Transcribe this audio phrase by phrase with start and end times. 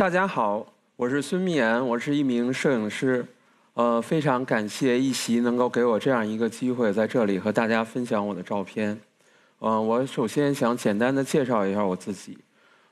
[0.00, 3.22] 大家好，我是孙密言，我是一名摄影师。
[3.74, 8.98] 呃，非常感谢一席能够给我这样一个机会，在这里和大家分享我的照片。
[9.58, 12.38] 嗯，我首先想简单的介绍一下我自己。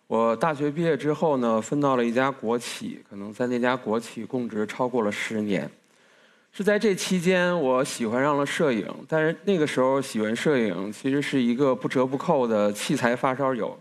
[0.07, 5.66] 我大学毕业之后呢，分到了一家国企，可能在那家国企供职超过了十年。
[6.52, 13.75] 是在这期间，我喜欢上了摄影，但是那个时候喜欢摄影其实是一个不折不扣的器材发烧友。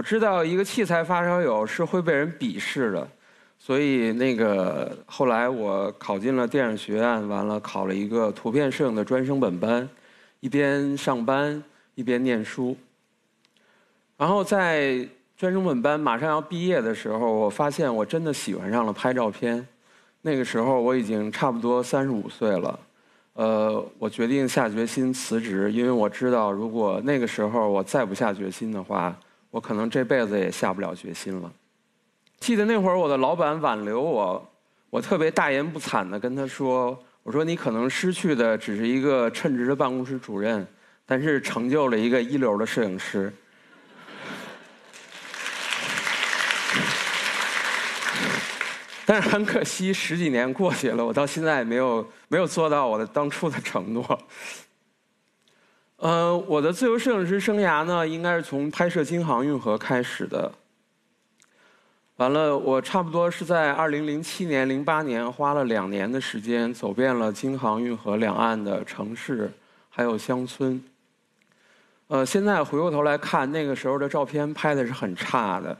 [0.00, 3.06] 我知道一个器材发烧友是会被人鄙视的。
[3.58, 9.86] 所以那个后来我考进了电影学院，完了考了一个图片摄影的专升本班，
[10.40, 11.62] 一边上班
[11.96, 12.74] 一边念书。
[14.16, 19.68] 然后在专升本班马上要毕业的时候，我发现我真的喜欢上了拍照片。
[20.22, 22.80] 那个时候我已经差不多三十五岁了，
[23.34, 29.14] 呃，我决定下决心辞职，因为我知道如果那个时候我再不下决心的话，
[29.50, 31.52] 我可能这辈子也下不了决心了。
[32.38, 34.50] 记得那会儿，我的老板挽留我，
[34.88, 40.66] 我特别大言不惭的跟他说：“我说你可能失去的只是一个称职的办公室主任，
[41.04, 43.30] 但是成就了一个一流的摄影师。
[49.04, 54.18] ”但是很可惜，十几年过去了，我到现在也没有没有做到我的当初的承诺。
[56.00, 60.50] 呃，我的自由摄影师生涯呢，应该是从拍摄京杭运河开始的。
[62.16, 69.52] 完了，我差不多是在二零零七年、零八年花了两年的时间，走遍了京杭运河两岸的城市，
[69.90, 70.82] 还有乡村。
[72.08, 75.76] 呃，现在回过头来看，那个时候的照片拍的是很差的，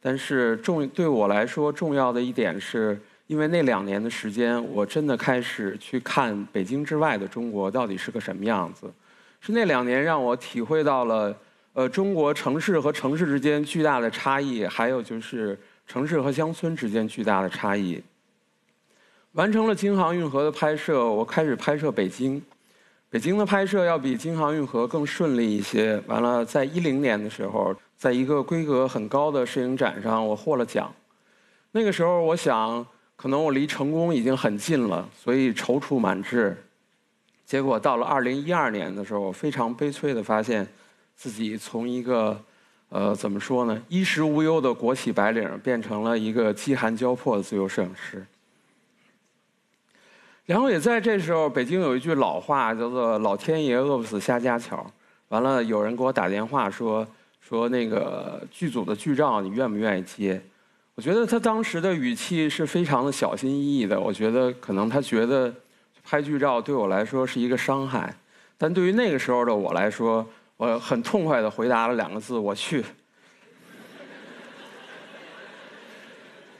[0.00, 8.92] 但是重对我来说重要的一点是，因为那两年的时间，我真的开始去看北京之外的中国到底是个什么样子。
[9.40, 11.36] 是那两年让我体会到了，
[11.72, 15.58] 呃，中国城市和城市之间巨大的差异，还有就是。
[15.86, 18.00] 城市和乡村之间巨大的差异。
[19.32, 22.40] 完成了京杭运河的拍摄，我开始拍摄北京。
[23.08, 26.00] 北京的拍摄要比京杭运河更顺利一些。
[26.06, 30.94] 完了，在一零年的时候，在一个规格很高的摄影展上，我获了奖。
[31.72, 32.86] 那个时候，我想，
[33.16, 36.56] 可能我离成功已经很近了，所以踌躇满志。
[37.50, 40.64] 结果到了二零一二年的时候，我非常悲催的发现，
[41.16, 42.40] 自己从一个。
[42.90, 43.82] 呃，怎么说呢？
[43.88, 48.26] 衣食无忧的国企白领变成了一个饥寒交迫的自由摄影师。
[50.44, 54.84] 然后也在这时候，北京有一句老话叫做“老天爷饿不死瞎家巧”。
[55.30, 57.06] 完了，有人给我打电话说
[57.40, 60.40] 说那个剧组的剧照，你愿不愿意接？
[60.96, 64.00] 我觉得他当时的语气是非常的小心翼翼的。
[64.00, 65.54] 我觉得可能他觉得
[66.10, 68.12] 拍剧照对我来说是一个伤害，
[68.58, 70.28] 但对于那个时候的我来说。
[70.56, 72.84] 我很痛快的回答了两个字：“我去。”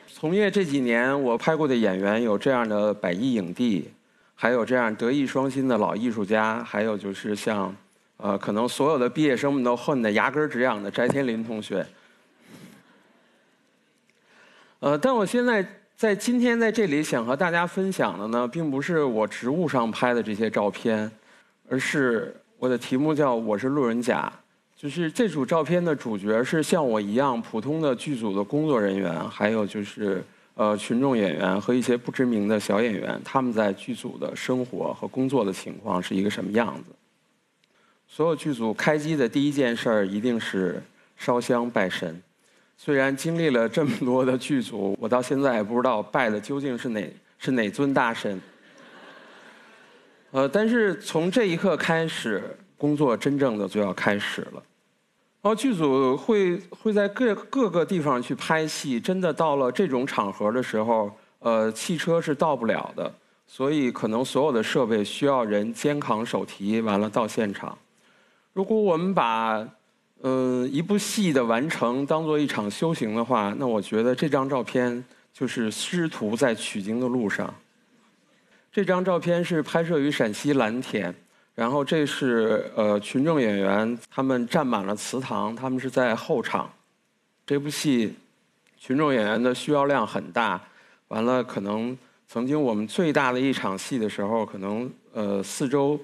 [0.09, 3.91] 从业这几年，我拍过的演员有这样的百亿影帝，
[4.35, 7.77] 还有这样德艺双馨的老艺术家，还有就是像，
[8.17, 11.87] 呃，可能所有的毕业生们都恨得牙根直痒的翟天临同学。
[14.79, 21.11] 呃，但我现在在今天在这里想和大家分享的呢，并不是我职务上拍的这些照片，
[21.69, 22.35] 而是。
[22.57, 24.33] 我的题目叫《我是路人甲》，
[24.83, 30.25] 就是这组照片的主角是像我一样普通的剧组的工作人员，还有就是
[30.55, 36.95] 呃群众演员和一些不知名的小演员，他们在剧组的生活和工作的情况是一个什么样子。
[38.09, 40.83] 所有剧组开机的第一件事儿一定是
[41.19, 42.23] 烧香拜神，
[42.83, 48.41] 虽然经历了这么多的剧组，我到现在也不知道拜的究竟是哪是哪尊大神。
[50.31, 52.43] 呃，但是从这一刻开始，
[52.79, 54.63] 工作真正的就要开始了。
[55.43, 63.13] 然后剧组会会在各各个地方去拍戏，真的到了这种场合的时候，呃，汽车是到不了的，
[63.47, 67.77] 所以可能所有的设备需要人肩扛手提，完了到现场。
[68.55, 69.69] 如果我们把
[70.23, 75.03] 嗯一部戏的完成当做一场修行的话，那我觉得这张照片
[75.33, 77.53] 就是师徒在取经的路上。
[78.71, 81.13] 这张照片是拍摄于陕西蓝田，
[81.55, 86.71] 然后这是呃群众演员，他们站满了祠堂，他们是在后场。
[87.47, 88.15] 这部戏
[88.77, 90.61] 群众演员的需要量很大，
[91.09, 91.97] 完了可能
[92.29, 95.99] 曾经我们最大的一场戏的时候，可能呃四周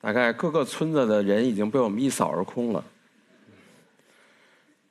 [0.00, 2.84] 大概各个村子的人已经被我们一扫而空了。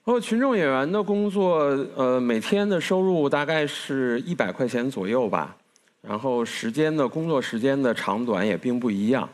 [0.09, 1.59] 然后群众演员的工作，
[1.95, 5.55] 呃每天的收入大概是一百块钱左右吧。
[6.01, 9.29] 然后时间的工作时间的长短也并不一样。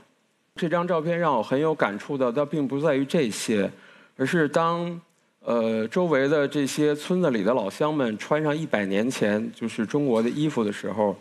[0.57, 3.71] 这张照片让我很有感触的，倒并不在于这些，
[4.17, 4.99] 而是当
[5.45, 11.15] 呃，周围的这些村子里的老乡们穿上一百年前就是中国的衣服的时候，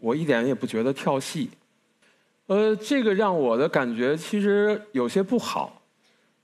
[0.00, 1.50] 我一点也不觉得跳戏。
[2.46, 5.82] 呃，这个让我的感觉其实有些不好，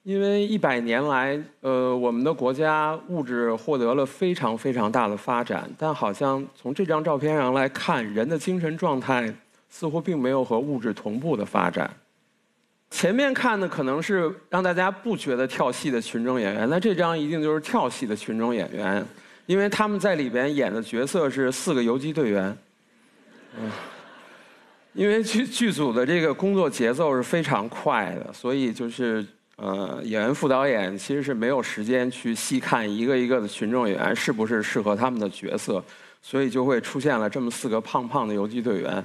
[0.02, 9.32] 因为一百年来，呃，我们的国家物质获得了非常非常大的发展，但好像从这张照片上来看，人的精神状态
[9.68, 11.90] 似乎并没有和物质同步的发展。
[12.90, 19.04] 前面看的可能是让大家不觉得跳戏的群众演员，那这张一定就是跳戏的群众演员，
[19.44, 22.56] 因为他们在里边演的角色是四个游击队员。
[23.58, 23.70] 嗯，
[24.94, 29.24] 因为剧剧组的这个工作节奏是非常快的，所以就是
[29.62, 35.84] 呃，演员副导演其实是没有时间去细看一个一个的群众演员是不是适合他们的角色，
[36.22, 39.04] 所以就会出现了这么四个胖胖的游击队员。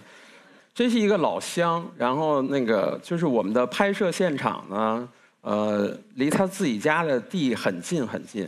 [0.73, 5.09] 这是一个老乡，然后那个就是我们的拍摄现场呢，
[5.41, 8.47] 呃，离他自己家的地很近很近，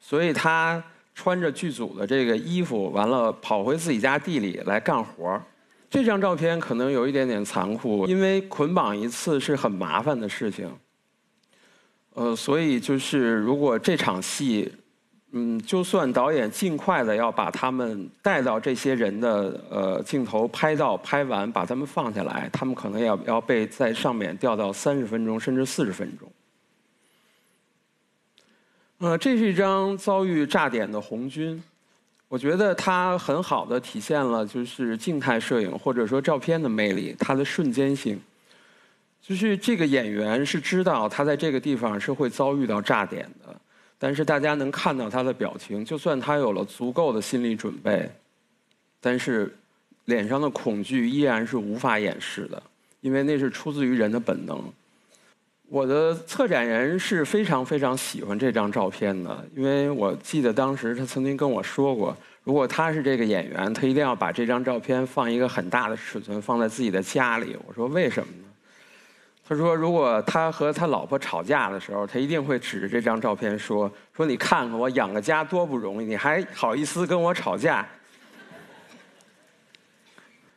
[0.00, 0.80] 所以他
[1.14, 5.40] 穿着剧组的这个衣服，完了跑回自己家地里来干活
[5.90, 10.70] 这张照片可能有一点点残酷，因为捆绑一次是很麻烦的事情。
[12.18, 14.72] 呃，所以就是如果这场戏。
[15.32, 26.26] 嗯，就算导演尽快的要把他们带到这些人的呃镜头拍到拍完，把他们放下来，他们可能要要被在上面吊到三十分钟甚至四十分钟。
[29.00, 31.62] 呃，这是一张遭遇炸点的红军，
[32.28, 38.18] 我觉得它很好的体现了就是静态摄影或者说照片的魅力，它的瞬间性。
[39.20, 43.54] 就是这个演员是知道他在这个地方是会遭遇到炸点的。
[43.98, 48.08] 但是大家能看到他的表情，就算他有了足够的心理准备，
[49.00, 49.52] 但是
[50.04, 52.62] 脸上的恐惧依然是无法掩饰的，
[53.00, 54.62] 因为那是出自于人的本能。
[55.68, 67.54] 我的策展人是非常非常喜欢这张照片的，因为我记得当时他曾经跟我说过，如果他是这个演员，他一定要把这张照片放一个很大的尺寸，放在自己的家里。
[67.66, 68.47] 我说为什么呢？
[69.48, 77.88] 他说：“如果他和他老婆吵架的时候，他一定会指着这张照片说：‘说你看看我养个家多不容易，你还好意思跟我吵架？’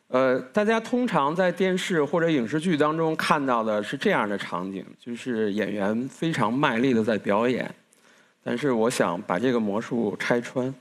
[0.10, 7.74] 呃，大家通常在电视或者影视剧当中看到的是这样的场景，就是演员非常卖力的在表演。
[8.44, 10.76] 但是我想把这个魔术拆穿。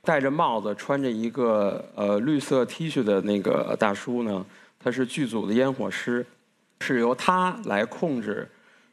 [0.00, 4.46] 戴着帽子、穿着一个呃绿色 T 恤的那个大叔呢，
[4.82, 6.24] 他是剧组的烟火师。”
[6.80, 8.48] 是由他来控制，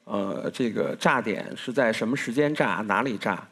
[0.05, 3.47] 呃，这个炸点是在什么时间炸，哪里炸，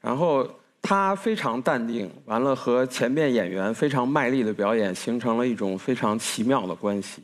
[0.00, 0.48] 然后
[0.82, 7.22] 他非常淡定，完了和前面演员非常卖力的表演形成了一种非常奇妙的关系。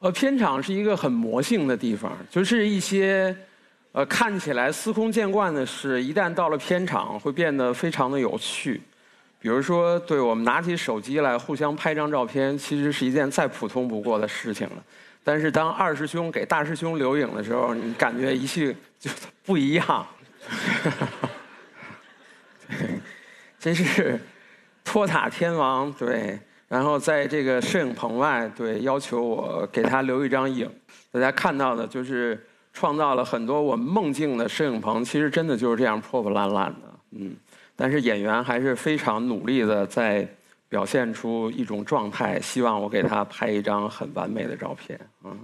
[0.00, 3.34] 呃，片场是一个很魔性的地方，就是一些
[3.92, 8.80] 呃看起来司空见惯的事，一旦到了片场会变得非常的有趣。
[9.40, 14.82] 比如说，对我们拿起手机来互相拍张照片，其实是一件再普通不过的事情了。
[15.26, 19.10] 但是当二师兄给大师兄留影的时候，你感觉一去就
[19.42, 20.06] 不一样，
[23.58, 24.20] 真是
[24.84, 26.38] 托塔天王对。
[26.68, 30.70] 然后在这个摄影棚外，对要求我给他留一张影。
[31.10, 37.34] 大家看到的就是创造了很多我梦境的摄影棚，其实真的就是这样破破烂烂的，嗯。
[37.74, 40.28] 但是演员还是非常努力的在。
[40.74, 44.98] 表现出一种状态，希望我给他拍一张很完美的照片。
[45.22, 45.38] 嗯，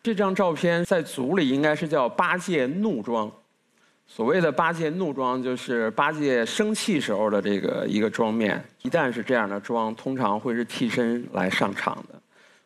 [0.00, 3.28] 这张照片在组里应该是叫八戒怒妆。
[4.06, 8.64] 所谓的八戒怒妆，就是八戒生气时候的这个一个妆面。
[8.82, 12.14] 一旦是这样的妆，通常会是替身来上场的。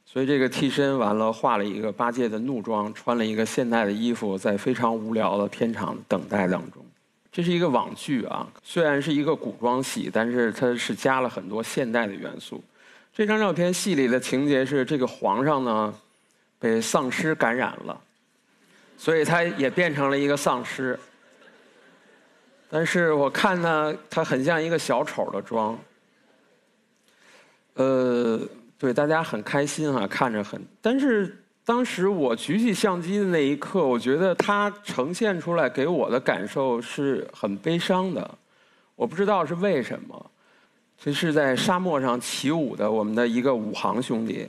[0.05, 6.85] 所以这个替身完了，画了一个八戒的怒妆，穿了一个现代的衣服，在非常无聊的片场等待当中。
[7.35, 12.63] 这是一个网剧啊，虽然是一个古装戏，但是它是加了很多现代的元素。
[13.13, 15.93] 这张照片戏里的情节是，这个皇上呢
[16.61, 18.01] 被丧尸感染了，
[18.97, 20.97] 所以他也变成了一个丧尸。
[22.71, 25.77] 但是我看呢，他很像一个小丑的妆。
[27.75, 28.41] 呃，
[28.79, 31.37] 对，大家很开心啊，看着很，但是。
[31.65, 38.31] 当时我举起相机的那一刻，我觉得它呈现出来给我的感受是很悲伤的。
[38.95, 40.31] 我不知道是为什么。
[40.97, 44.47] 这是在沙漠上起舞的我们的一个武行兄弟。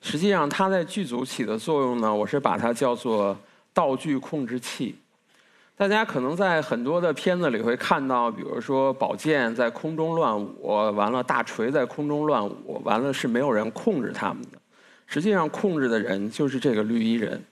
[0.00, 3.36] 实际上他在剧组起的作用呢，我是把它叫做
[3.74, 4.96] 道具控制器。
[5.76, 10.62] 大家可能在很多的片子里会看到，比如说宝剑在空中乱舞，
[10.94, 14.61] 完了大锤在空中乱舞，完了是没有人控制他们的。
[15.06, 17.42] 实际上，控制的人就是这个绿衣人。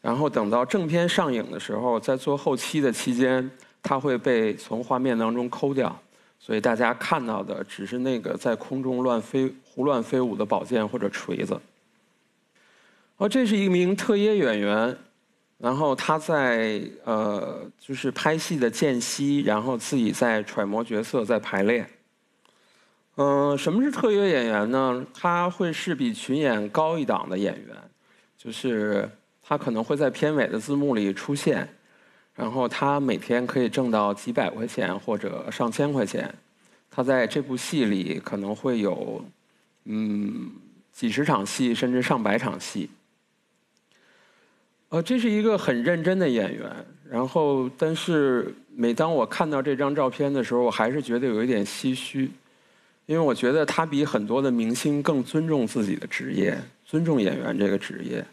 [0.00, 3.50] 然后等到正片上映的时候，在做后期的期间，
[3.82, 5.98] 它会被从画面当中抠掉，
[6.38, 11.58] 所以大家看到的只是那个在空中乱飞、胡乱飞舞的宝剑或者锤子。
[13.16, 14.94] 哦，这是一名特约演员，
[15.56, 21.88] 然后他在呃，就是拍戏的间隙，然后自己在揣摩角色，在排练。
[23.16, 25.06] 嗯，什么是特约演员呢？
[25.14, 27.76] 他会是比群演高一档的演员，
[28.36, 29.08] 就是
[29.40, 31.68] 他可能会在片尾的字幕里出现，
[32.34, 36.32] 然后他每天可以挣到几百块钱或者上千块钱。
[36.90, 39.24] 他在这部戏里可能会有
[39.84, 40.50] 嗯
[40.92, 42.90] 几十场戏，甚至上百场戏。
[44.88, 46.68] 呃，这是一个很认真的演员。
[47.08, 52.28] 然后，但是每当我看到这张照片的时候，我还是觉得有一点唏嘘。
[53.06, 58.24] 因为我觉得他比很多的明星更尊重自己的职业，尊重演员这个职业。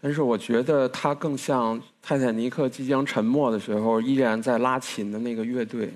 [0.00, 5.90] 但是我觉得他更像泰坦尼克即将沉没的时候依然在拉琴的那个乐队。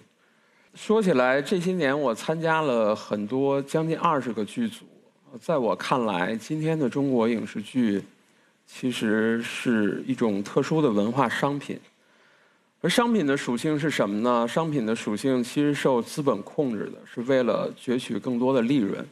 [0.75, 4.87] 说起来，这些年我参加了很多将近二十个剧组，
[5.38, 8.02] 在我看来，今天的中国影视剧
[8.66, 11.78] 其实是一种特殊的文化商品。
[12.82, 14.49] 而商品的属性是什么呢？
[14.49, 19.06] 商品的属性其实受资本控制的，是为了攫取更多的利润。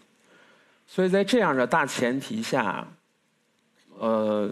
[0.86, 2.88] 所以在这样的大前提下，
[3.98, 4.50] 呃，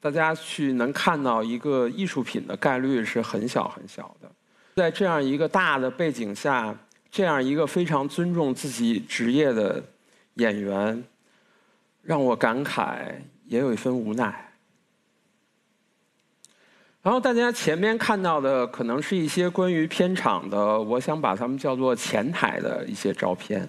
[0.00, 4.30] 大家去能看到一个艺术品的概率是很小很小的。
[4.76, 6.74] 在这样一个大的背景下，
[7.10, 9.84] 这样一个非常尊重自己职业的
[10.34, 11.04] 演员，
[12.02, 14.50] 让我感慨，也有一分无奈。
[17.06, 23.64] 然后大家前面看到的可能是一些关于片场的，我想把它们叫做前台的一些照片。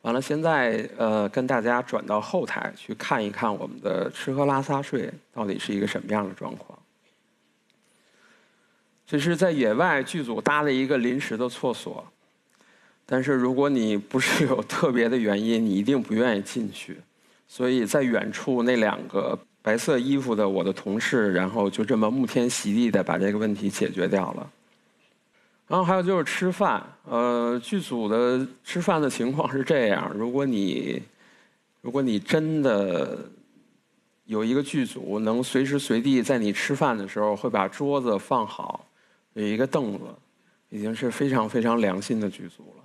[0.00, 6.76] 完了，现在呃跟大家转到后台去看一看我们的吃喝拉撒睡到底是一个什么样的状况。
[9.06, 12.04] 这是在野外剧组搭了一个临时的厕所，
[13.06, 17.00] 但是如果你不是有特别的原因，你一定不愿意进去。
[17.46, 19.38] 所以在远处那两个。
[19.62, 24.50] 白色衣服的我的同事，然后就这么沐天席地的把这个问题解决掉了。
[25.68, 31.00] 然后还有就是吃饭，呃，剧组的吃饭的情况是这样：如果你
[31.80, 33.18] 如果你真的
[34.24, 38.84] 有一个剧组能随时随地在你吃饭的时候会把桌子放好，
[39.34, 40.04] 有一个凳子，
[40.70, 42.84] 已经是非常非常良心的剧组了。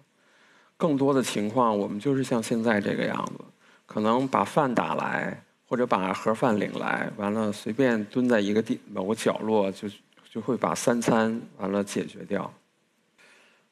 [0.78, 3.44] 更多的情况，我们就是像现在这个样子，
[3.88, 5.44] 可能把饭打来。
[5.70, 9.90] 或者把盒饭领来，完了随便蹲在一个地某个角落，就
[10.32, 12.50] 就会把三餐完了解决掉。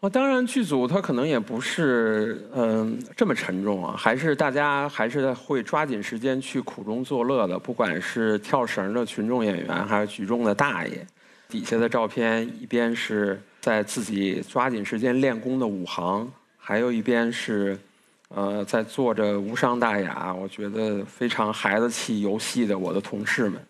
[0.01, 7.57] 啊，当然剧组它可能也不是嗯这么沉重啊，还是大家还是会抓紧时间去苦中作乐的。
[7.57, 11.07] 不管是跳绳的群众演员，还是举重的大爷，
[11.47, 17.79] 底下的照片一边是在自己抓紧时间练功的武行，还有一边是。
[18.29, 23.61] 呃，在做着无伤大雅，我觉得非常孩子气游戏的我的同事们，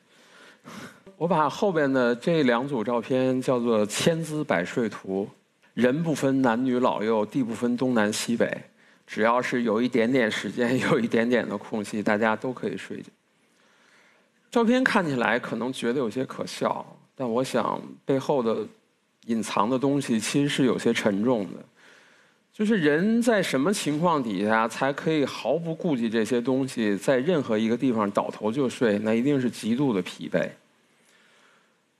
[1.17, 5.29] 我把后边的这两组照片叫做“千姿百睡图”，
[5.75, 8.49] 人不分男女老幼，地不分东南西北，
[9.05, 13.03] 只要是有一点点时间， 有一点点的空隙，大家都可以睡。
[14.49, 18.65] 照片看起来可能觉得有些可笑，但我想背后的
[19.25, 21.59] 隐藏的东西其实是有些沉重的。
[22.55, 28.97] 就是人在什么情况底下才可以毫不顾及这些东西，在任何一个地方倒头就睡？
[28.99, 30.49] 那一定是极度的疲惫。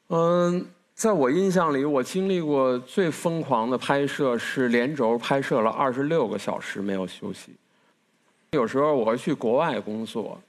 [0.07, 7.51] 嗯，在我印象里，我经历过最疯狂的拍摄是连轴拍摄了二十六个小时没有休息。
[8.51, 10.39] 有时候我会去国外工作，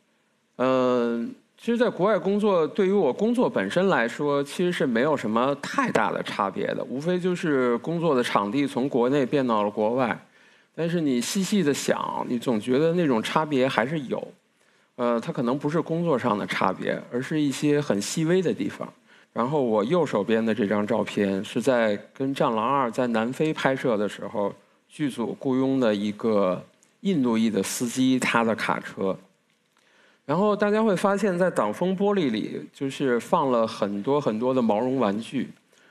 [0.58, 1.34] 嗯。
[1.58, 10.16] 其实，在国外工作对于我工作本身来说，其实是没有什么太大的差别的，无非就是工作的场地从国内变到了国外。
[10.74, 14.22] 但是你细细的想，你总觉得那种差别还是有。
[14.96, 18.86] 呃，它可能不是工作上的差别，而是一些很细微的地方。
[19.32, 24.54] 然后我右手边的这张照片是在跟《战狼二》在南非拍摄的时候，
[24.88, 26.62] 剧组雇佣的一个
[27.00, 29.18] 印度裔的司机，他的卡车。
[30.26, 35.48] 然后大家会发现，在挡风玻璃里，就是放了很多很多的毛绒玩具，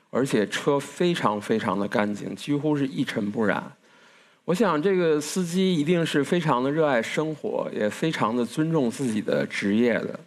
[0.09, 3.71] 而且车非常非常的干净，几乎是一尘不染。
[4.43, 10.19] 我想这个司机一定是非常的热爱生活，也非常的尊重自己的职业的。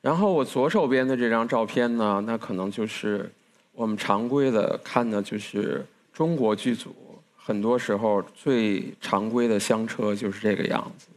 [0.00, 3.30] 然后我左手边的这张照片呢，那可能就是
[3.72, 6.94] 我们常规的看的，就是中国剧组
[7.36, 11.08] 很多时候最常规的厢车就是这个样子。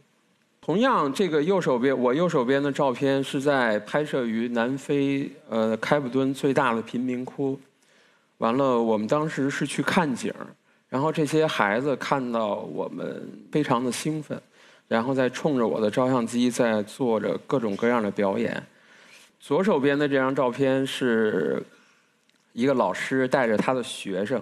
[0.68, 7.58] 同样，这个右手边我右手边的照片是在拍摄于南非呃开普敦最大的贫民窟。
[8.36, 10.30] 完了，我们当时是去看景
[10.90, 14.38] 然后这些孩子看到我们非常的兴奋，
[14.86, 18.62] 然后在冲着我的照相机在做着各种各样的表演。
[19.40, 21.62] 左手边的这张照片是
[22.52, 24.38] 一个老师带着他的学生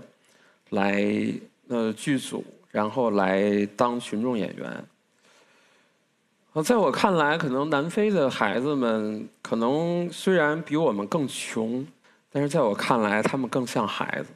[0.70, 1.06] 来
[1.68, 4.84] 呃剧组，然后来当群众演员。
[6.62, 11.86] 在我看来，可能南非的孩子们可能虽然比我们更穷，
[12.32, 14.30] 但是在我看来，他们更像孩子。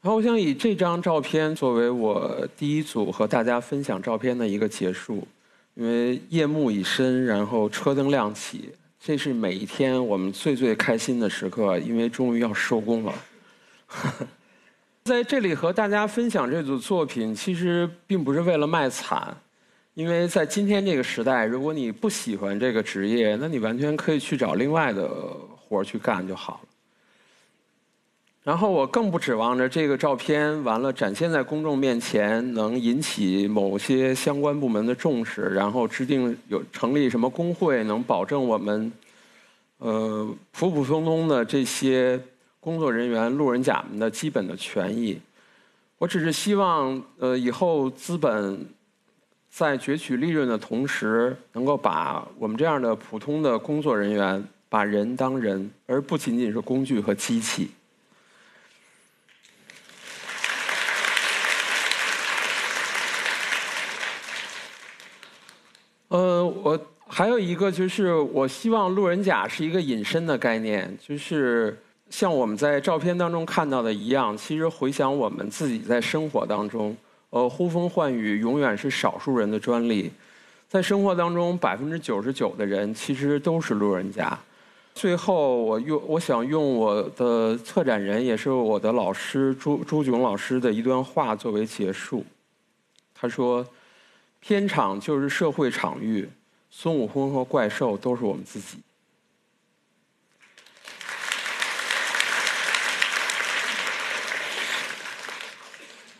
[0.00, 5.26] 然后我想以这张照片作为我第一组和大家分享照片的一个结束，
[5.74, 13.14] 因为夜幕已深，然后车灯亮起，这是每一天我们最最开心的时刻，因为终于要收工了。
[15.02, 19.36] 在这里和大家分享这组作品，其实并不是为了卖惨，
[19.98, 25.10] 因为在今天这个时代，如果你不喜欢这个职业，那你完全可以去找另外的
[25.56, 26.68] 活去干就好了。
[28.44, 38.92] 然后我更不指望着这个照片完了展现在公众面前能引起某些相关部门的重视，然后制定有成立什么工会能保证我们，
[39.78, 42.20] 呃普普通通的这些
[42.60, 45.18] 工作人员路人甲们的基本的权益。
[45.98, 48.64] 我只是希望，呃以后资本
[49.50, 57.70] 在攫取利润的同时，能够把我们这样的普通的工作人员把人当人，而不仅仅是工具和机器。
[66.08, 71.76] 呃，我还有一个就是，我希望路人甲是一个隐身的概念，就是
[72.08, 76.96] 像我们在照片当中看到的一样，其实回想我们自己在生活当中，
[77.30, 80.10] 呃，呼风唤雨永远是少数人的专利，
[80.68, 84.38] 在生活当中，百分之九十九的人其实都是路人甲。
[84.94, 92.24] 最后，我用我想用我的策展人，也是我的老师朱朱炯老师的一段话作为结束。
[93.14, 93.66] 他说。
[94.40, 96.26] 片场就是社会场域，
[96.70, 98.78] 孙悟空和怪兽都是我们自己。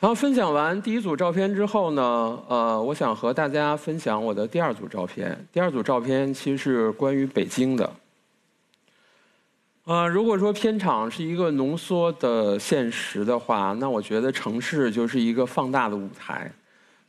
[0.01, 2.03] 然后分享完第一组照片之后呢，
[2.49, 5.37] 呃，我想和大家分享我的第二组照片。
[5.53, 7.93] 第二组照片其实是关于北京的。
[9.85, 16.53] 呃，如果说片场是一个浓缩的现实的话，那我觉得城市就是一个放大的舞台。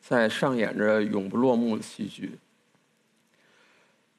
[0.02, 2.32] 在上演着永不落幕的戏剧。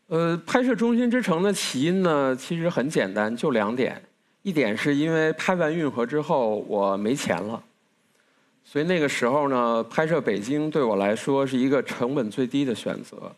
[0.08, 4.00] 呃，拍摄《中心之城》的起因呢，其实很简单，就两点。
[4.42, 7.60] 一点是因为拍完《运河》之后我没钱了，
[8.70, 13.34] 所以那个时候呢，拍摄北京对我来说是一个成本最低的选择。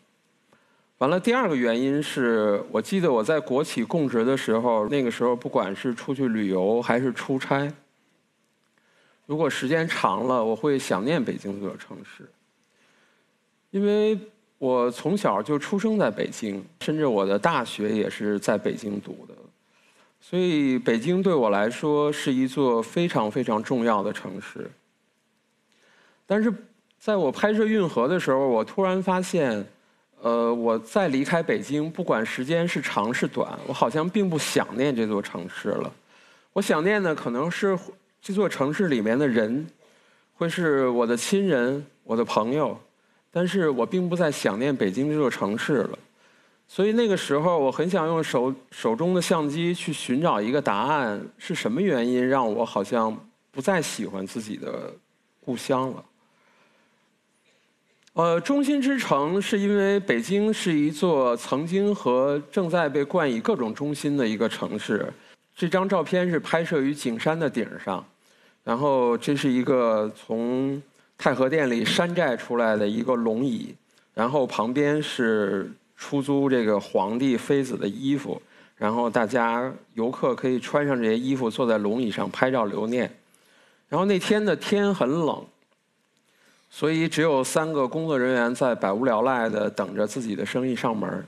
[0.99, 7.73] 完了，第二个原因是我记得我在国企供职的时候，那个时候不管是出去旅游还是出差，
[9.25, 12.29] 如果时间长了，我会想念北京这座城市。
[13.71, 14.15] 因为
[14.59, 19.33] 我从小就出生在北京，甚至我的大学也是在北京读的，
[20.21, 24.69] 所以北京对我来说是一座非常非常重要的城市。
[26.25, 26.53] 但是
[26.99, 29.65] 在我拍摄《运河》的时候，我突然发现，
[30.21, 35.91] 呃，我再离开北京，不管时间是长是短，我好像并不想念这座城市了。
[36.53, 37.77] 我想念的可能是
[38.21, 39.67] 这座城市里面的人，
[40.33, 42.77] 会是我的亲人、我的朋友。
[43.35, 45.97] 但是我并不再想念北京这座城市了，
[46.67, 53.17] 所以那个时候我很想用手手中的相机去寻找一个答案：是什么原因让我好像
[53.49, 54.93] 不再喜欢自己的
[55.43, 56.05] 故乡了？
[58.13, 65.11] 呃，中心之城是因为北京是一座曾经和正在被冠以各种中心的一个城市。
[65.55, 68.05] 这张照片是拍摄于景山的顶上，
[68.63, 70.81] 然后这是一个从。
[71.15, 73.73] 太和殿里山寨出来的一个龙椅，
[74.13, 78.41] 然后旁边是出租这个皇帝妃子的衣服，
[78.75, 83.09] 然后大家游客可以穿上这些衣服坐在龙椅上拍照留念。
[83.87, 85.45] 然后那天的天很冷，
[86.75, 91.23] 所以只有三个工作人员在百无聊赖的等着自己的生意上门。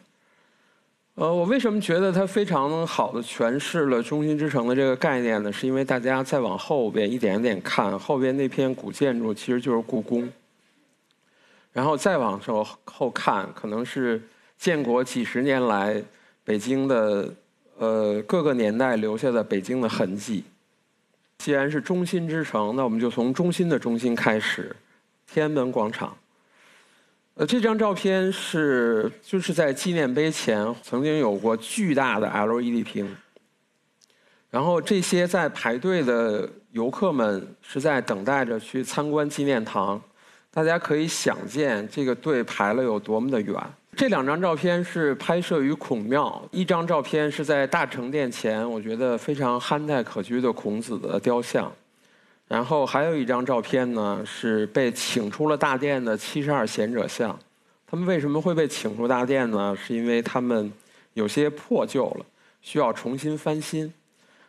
[1.13, 5.53] 呃，我为什么觉得它非常好的诠释了中心之城的这个概念呢？
[5.53, 10.27] 是因为大家再往后边一点点看，后边那片古建筑其实就是故宫。
[11.71, 14.19] 然后再往后后看，可能是
[14.57, 16.03] 建国几十年来
[16.43, 17.31] 北京的
[17.77, 20.43] 呃各个年代留下的北京的痕迹。
[21.37, 24.75] 既然是中心之城，那我们就从中心的中心开始，
[25.31, 26.15] 天安门广场。
[27.35, 33.13] 呃，这张照片是就是在纪念碑前曾经有过巨大的 LED 屏，
[34.49, 40.01] 然后这些在排队的游客们是在等待着去参观纪念堂，
[40.49, 43.53] 大家可以想见这个队排了有多么的远。
[43.97, 51.69] 这两张照片是拍摄于孔庙，一张照片是在大成殿前，我觉得非常憨态可掬的孔子的雕像。
[52.47, 57.37] 然后还有一张照片呢，是被请出了大殿的七十二贤者像。
[57.87, 59.75] 他们为什么会被请出大殿呢？
[59.75, 60.71] 是因为他们
[61.13, 62.25] 有些破旧了，
[62.61, 63.91] 需要重新翻新。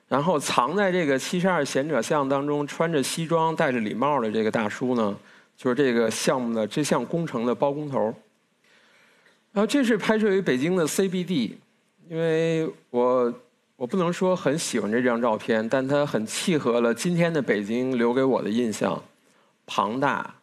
[0.09, 5.17] 然后藏在这个七十二贤者像当中，穿着西装、戴着礼帽的这个大叔呢，
[5.57, 8.15] 就是这个项目的这项工程的包工头。
[9.53, 11.53] 然后这是拍摄于北京的 CBD，
[12.11, 13.33] 因为我。
[13.77, 19.03] 我不能说很喜欢这张照片，但它很契合了今天的北京留给我的印象：
[19.67, 20.35] 庞大、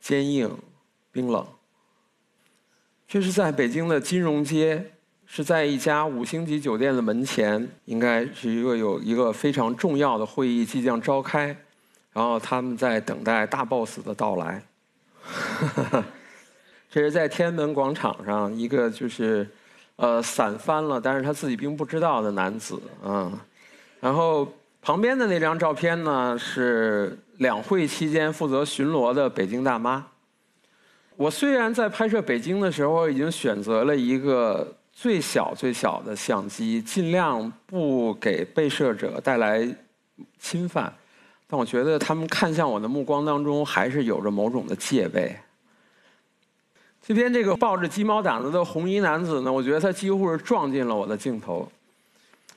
[0.00, 0.54] 坚硬、
[1.10, 1.46] 冰冷。
[3.08, 4.92] 这是在北京的金融街，
[5.24, 11.46] 是在一家五星级酒店的门前，应该是一个有一个非常重要的会议即将召开，
[12.12, 14.62] 然后他们在等待大 boss 的到来。
[16.90, 19.48] 这是在天安门广场上一个就是。
[19.96, 23.30] 呃，伞翻了，但是他自己并不知道的男子啊。
[24.00, 24.46] 然后
[24.82, 30.04] 旁边的那张照片呢，是两会期间负责巡逻的北京大妈。
[31.16, 39.64] 我虽然在拍摄北京的时候已经选择了一个最小最小的相机，尽量不给被摄者带来
[40.40, 40.92] 侵犯，
[41.46, 45.36] 但我觉得他们看向我的目光当中还是有着某种的戒备。
[47.06, 51.70] 这边这个抱着鸡毛掸子的红衣男子呢，我觉得他几乎是撞进了我的镜头。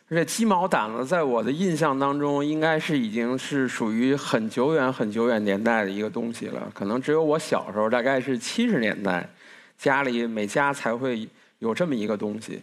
[0.10, 6.72] 而且鸡毛掸子在我的印象当中，应该是已经是属于很久远、很久远年代的一个东西了。
[6.74, 9.30] 可能只有我小时候，大概是七十年代，
[9.78, 11.28] 家里每家才会
[11.60, 12.62] 有这么一个东西。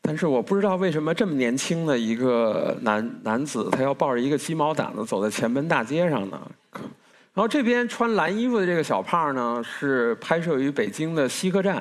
[0.00, 6.40] 但是我不知道为什么这么年轻的一个男男子，他要抱着一个鸡毛掸子走在前门大街上呢？
[7.34, 11.76] 然后这边穿蓝衣服的这个小胖呢，是拍摄于北京的西客站。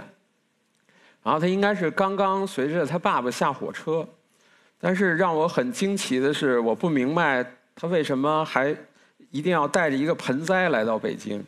[1.23, 4.07] 然后他应该是刚刚随着他爸爸下火车，
[4.79, 8.75] 但是让我很惊奇的是，我不明白他为什么还
[9.29, 11.43] 一定要带着一个盆栽来到北京。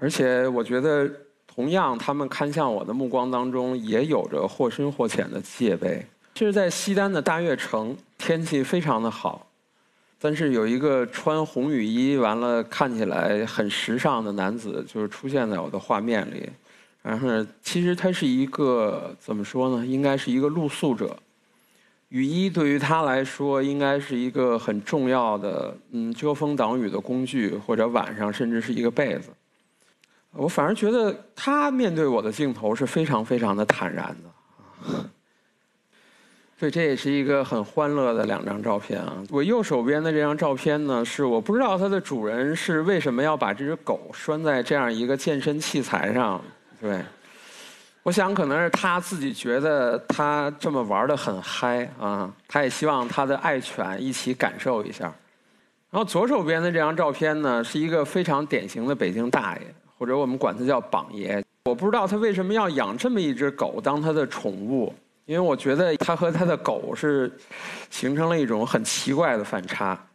[0.00, 1.08] 而且我觉得，
[1.46, 6.04] 同样他们看向我的目光当中，也有着或深或浅的戒备。
[6.34, 9.46] 这是在西单的大悦城，天气非常的好。
[10.20, 16.48] 但是有一个穿红雨衣，完了看起来很时尚的男子，就是出现在我的画面里。
[17.02, 17.28] 然后
[17.62, 19.86] 其实他是一个怎么说呢？
[19.86, 21.16] 应该是一个露宿者。
[22.08, 29.28] 雨衣对于他来说，应该是一个很重要的嗯遮风挡雨的工具，或者晚上甚至是一个被子。
[30.32, 34.30] 我反而觉得他面对我的镜头是非常非常的坦然的。
[36.60, 39.14] 对，这也是一个很欢乐的两张照片啊！
[39.30, 46.42] 我右手边的这张照片呢，是我不知道它的主人是为什么要把这只狗拴在这样一个健身器材上。
[46.80, 47.00] 对，
[48.02, 55.04] 我想可能是他自己觉得他这么玩的很嗨啊，他也希望他的爱犬一起感受一下。
[55.90, 59.62] 然后左手边的这张照片呢，是一个非常典型的北京大爷，
[59.96, 61.40] 或者我们管他叫榜爷。
[61.66, 64.92] 我不知道他为什么要养这么一只狗当他的宠物。
[65.28, 67.30] 因为我觉得他和他的狗是
[67.90, 70.06] 形成了一种很奇怪的反差。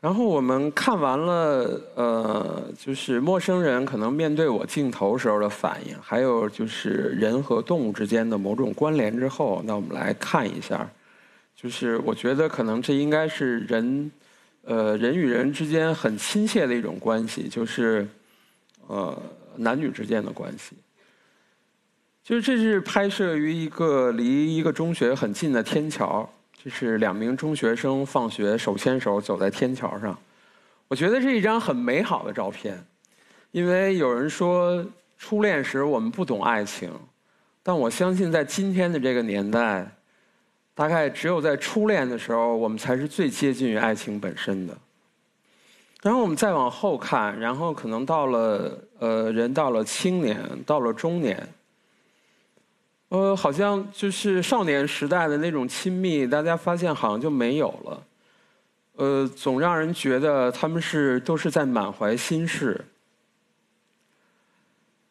[0.00, 10.88] 然后我们看完了，呃，就是陌生人可能面对我镜头时候的反应，还有就是人和动物之间的某种关联之后，那我们来看一下，
[11.56, 14.12] 就是我觉得可能这应该是人，
[14.62, 18.06] 呃，人与人之间很亲切的一种关系，就是
[18.86, 19.20] 呃
[19.56, 20.76] 男女之间的关系。
[22.22, 26.28] 就是这是拍摄于一个离一个中学很近的天桥，
[26.62, 30.16] 这是两名中学生放学手牵手走在天桥上。
[30.86, 32.84] 我觉得是一张很美好的照片，
[33.52, 34.84] 因为有人说
[35.16, 36.90] 初恋时我们不懂爱情，
[37.62, 39.90] 但我相信在今天的这个年代，
[40.74, 44.76] 大概只有在初恋的时候，我们才是最接近于爱情本身的。
[46.02, 51.48] 然后我们再往后看，然后可能到了呃人到了青年，到了中年。
[53.10, 58.02] 呃，好像就是少年时代的那种亲密，大家发现好像就没有了。
[58.96, 62.84] 呃，总让人觉得他们是都是在满怀心事。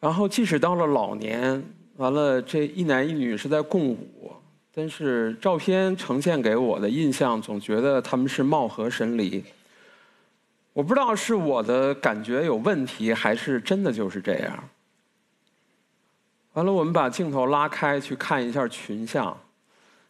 [0.00, 1.62] 然后，即使到了老年，
[1.96, 4.32] 完了这一男一女是在共舞，
[4.74, 9.44] 但是照片呈现给我的印象，总觉得他们是貌合神离。
[10.72, 14.68] 我不知道是我的感觉有问题，还是真的就是这样。
[16.54, 19.36] 完了，我们把镜头拉开去看一下群像。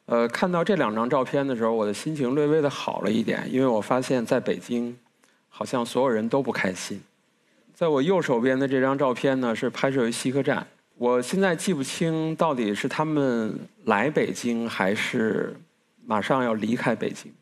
[0.07, 4.99] 呃，看到这两张照片的时候，我的心情略微的好了一点，因为我发现在北京，
[5.49, 7.01] 好像所有人都不开心。
[7.75, 10.67] 在我右手边的这张照片呢，是拍摄于西客站。
[10.97, 15.55] 我现在记不清到底是他们来北京，还是
[16.05, 17.33] 马上要离开北京。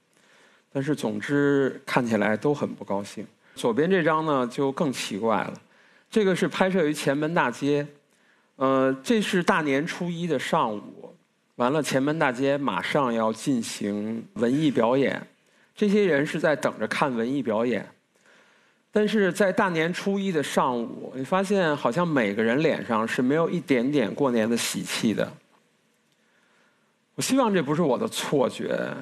[0.72, 3.26] 但是总之看起来都很不高兴。
[3.54, 5.54] 左边这张呢就更奇怪了，
[6.10, 7.86] 这个是拍摄于前门大街，
[8.58, 11.14] 呃，这是大年初一的上午，
[11.54, 15.24] 完了前门大街马上要进行文艺表演，
[15.76, 17.88] 这些人是在等着看文艺表演。
[18.90, 25.32] 但是在大年初一的上午，你发现好像每个人脸上是没有一点点过年的喜气的。
[27.14, 28.92] 我希望这不是我的错觉。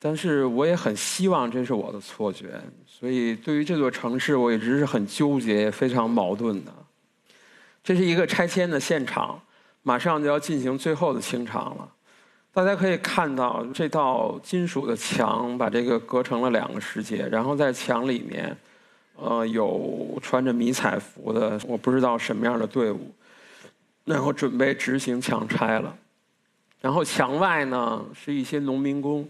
[0.00, 2.46] 但是我也很希望这是我的错觉，
[2.86, 6.72] 所以对于这座城市，我一直是很纠结、非常矛盾的。
[7.88, 9.40] 这是一个拆迁的现场，
[9.82, 11.88] 马上就要进行最后的清场了。
[12.52, 18.54] 大家可以看到，这道金属的墙把这个隔成了两个世界，然后在墙里面，
[19.16, 23.10] 呃，有穿着迷彩服的，我不知道什么样的队伍，
[24.04, 25.96] 然后准备执行强拆了。
[26.82, 29.26] 然后墙外呢，是一些农民工。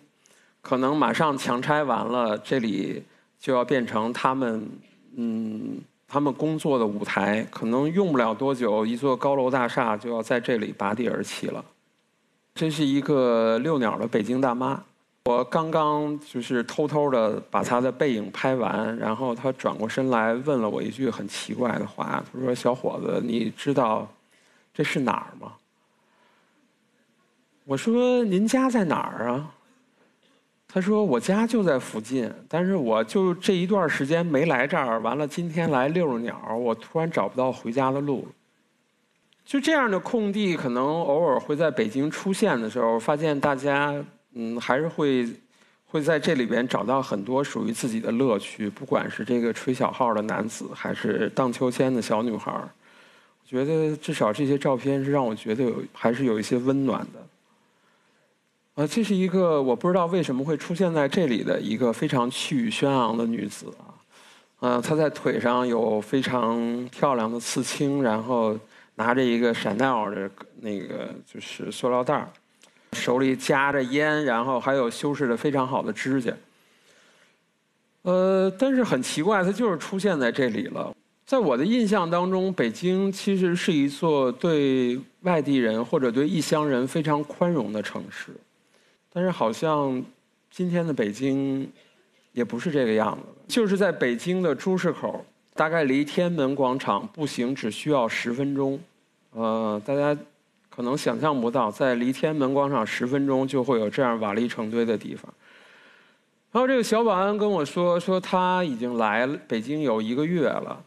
[0.60, 3.04] 可能马上强拆完了，这里
[3.38, 4.68] 就要变成他们
[5.14, 7.46] 嗯他们工作的舞台。
[7.50, 11.64] 可能用不了多久，一座高楼大厦就要在这里拔地而起了。
[12.54, 14.82] 这是一个遛鸟的北京大妈，
[15.26, 24.08] 我刚刚就是偷偷的把她的背影拍完，然后她转过身来问了我一句很奇怪的话，她说：“小伙子，你知道
[24.74, 25.52] 这是哪儿吗？”
[27.64, 29.54] 我说：“您家在哪儿啊？”
[30.70, 35.00] 他说：“我家就在附近，但是我就这一段时间没来这儿。
[35.00, 38.28] 完了，今天来遛遛鸟，我突然找不到回家的路。
[39.46, 43.94] 就这样的空地，可能偶尔会在北京出现的时候，发现大家
[44.34, 45.26] 嗯还是会
[45.86, 48.68] 会在这里边找到很多属于自己的乐趣。
[48.68, 57.26] 不管是这个吹小号的男子，还是荡秋千的小女孩我觉得至少这些照片是让我觉得有还是有一些温暖的。”
[58.78, 63.90] 呃，这是一个我不知道为什么会出现在这里的一个非常气宇轩昂的女子啊，
[64.60, 68.56] 呃，她在腿上有非常漂亮的刺青，然后
[68.94, 72.30] 拿着一个闪奈的那个就是塑料袋儿，
[72.92, 76.32] 手里夹着烟，然后还有修饰的非常好的指甲。
[78.02, 80.94] 呃，但是很奇怪，她就是出现在这里了。
[81.26, 88.30] 在我的印象当中，北京其实是一座对外地人或者对异乡人非常宽容的城市。
[89.12, 90.02] 但是好像
[90.50, 91.70] 今天的北京
[92.32, 93.24] 也不是这个样子。
[93.46, 98.78] 就是在北京的朱市口，大概离天安门广场步行只需要十分钟。
[99.32, 100.16] 呃，大家
[100.68, 105.32] 可能想象不到，在离天安门广场十分钟就会有这样瓦砾成堆的地方。
[106.50, 110.82] 然后这个小保安跟我说，说他已经来北京有一个月了。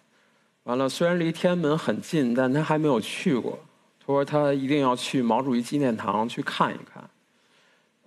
[0.64, 3.58] 完了，虽然离天安门很近，但他还没有去过。
[4.00, 7.04] 他说他一定要去毛主席纪念堂去看一看。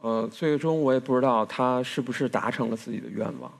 [0.04, 3.50] 呃，最终我也不知道他是不是达成了自己的愿望。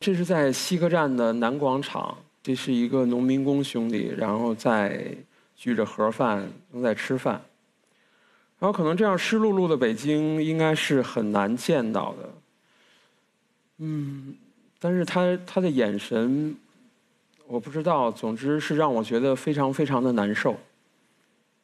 [0.00, 5.14] 这是在西客站的南广场，这是一个农民工兄弟，然后在
[5.54, 7.40] 举着盒饭正在吃饭。
[8.58, 12.28] 然后可能这样湿漉漉的北京应该是很难见到的。
[13.78, 14.34] 嗯，
[14.80, 16.56] 但是他他的眼神，
[17.46, 20.58] 我不知道，总之是让我觉得非常非常的难受。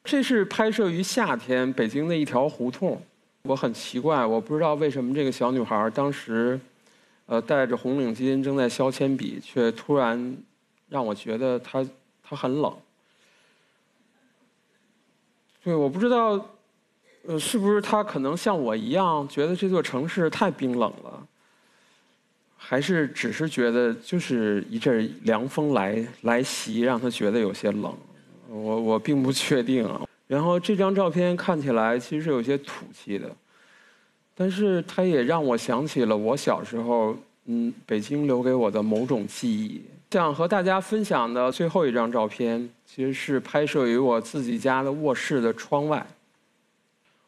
[0.05, 3.01] 这是拍摄于夏天北京的一条胡同。
[3.47, 6.59] 我很奇怪，我不知道为什么这个小女孩当时，
[7.25, 10.37] 呃，戴着红领巾正在削铅笔，却突然
[10.89, 11.85] 让我觉得她
[12.21, 12.75] 她很冷。
[15.63, 16.45] 对，我不知道，
[17.25, 21.27] 呃，是不是她可能像我一样觉得这座城市太冰冷了，
[22.57, 27.93] 还是只是觉得就是一阵凉风来来袭，让她觉得有些冷。
[28.49, 30.06] 我我并不确定啊。
[30.27, 33.33] 然后这张照片看起来其实是有些土气的，
[34.35, 39.81] 但是它也让我想起了我小时候，嗯，北京留给我的某种记忆。
[40.11, 46.05] 想和大家分享的最后一张照片，其实是拍摄于我自己家的卧室的窗外。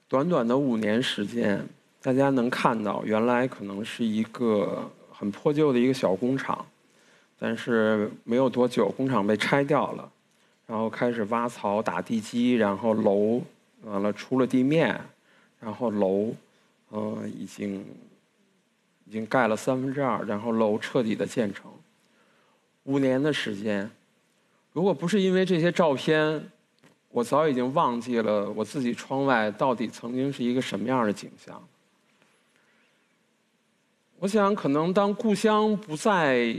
[0.07, 1.65] 短短的五年时间，
[2.01, 6.65] 大家能看到，原来可能是一个很破旧的一个小工厂，
[7.37, 10.09] 但是没有多久，工厂被拆掉了。
[10.69, 13.41] 然后开始挖槽、打地基，然后楼
[13.81, 15.01] 完了出了地面，
[15.59, 16.31] 然后楼，
[16.91, 17.83] 嗯，已经
[19.05, 21.71] 已经盖了三分之二，然后楼彻底的建成。
[22.83, 23.89] 五年的时间。
[24.71, 26.51] 如果不是因为这些照片，
[27.09, 31.67] 我早已经忘记了我自己窗外到底曾经是一个什么样的景象。
[34.19, 36.55] 我想，可能当故乡不再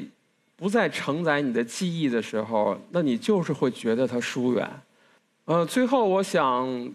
[0.60, 4.70] 不再承载你的记忆的时候，那你就是会觉得它疏远。
[5.46, 6.94] 呃，最后我想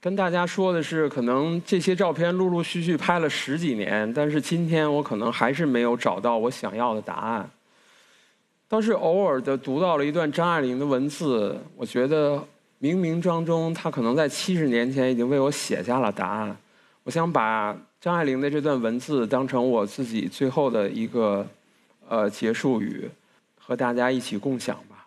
[0.00, 7.50] 跟大家说的是，可能这些照片陆陆续续拍了十几年，但是今天我可能还是没有找到我想要的答案。
[8.68, 12.36] 倒是偶尔的读到了一段张爱玲的文字，我觉得
[12.80, 16.56] 冥冥当中，她可能在七十年前已经为我写下了答案。
[17.02, 21.44] 我想把张爱玲的这段文字当成我自己最后的一个
[22.08, 23.10] 呃结束语，
[23.58, 25.06] 和大家一起共享吧。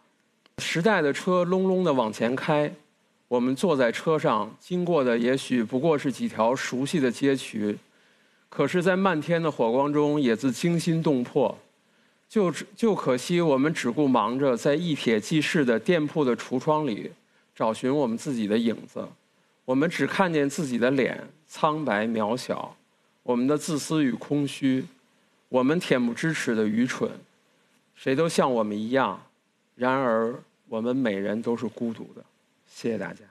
[0.60, 2.74] 时代的车隆隆的往前开，
[3.28, 7.78] 我们坐在车上，经过的也许不过是几条熟悉的街区，
[8.50, 11.58] 可是，在漫天的火光中，也自惊心动魄。
[12.30, 17.12] 就就可惜，我们只顾忙着在一瞥即逝的店铺的橱窗里
[17.56, 19.08] 找寻我们自己的影子，
[19.64, 22.76] 我们只看见自己的脸苍白渺小，
[23.24, 24.86] 我们的自私与空虚，
[25.50, 27.10] 我们恬不知耻的愚蠢，
[27.96, 29.22] 谁都像我们一样，
[29.76, 30.36] 然而
[30.68, 32.24] 我们每人都是孤独的。
[32.68, 33.24] 谢谢大家。